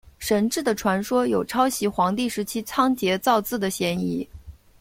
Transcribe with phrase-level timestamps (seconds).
[0.17, 4.27] 神志的传说有抄袭黄帝时期仓颉造字的嫌疑。